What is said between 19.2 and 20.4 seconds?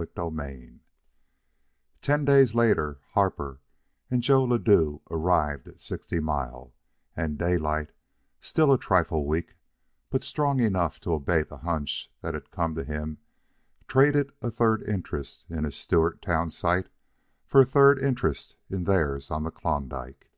on the Klondike.